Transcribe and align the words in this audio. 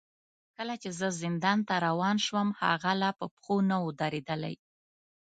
کله 0.57 0.75
چې 0.81 0.89
زه 0.99 1.07
زندان 1.21 1.59
ته 1.67 1.75
روان 1.87 2.17
شوم، 2.25 2.47
هغه 2.61 2.91
لا 3.01 3.11
په 3.19 3.25
پښو 3.33 3.55
نه 3.69 3.77
و 3.83 3.87
درېدلی. 4.01 4.55